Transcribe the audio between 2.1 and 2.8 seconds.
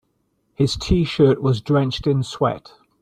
sweat.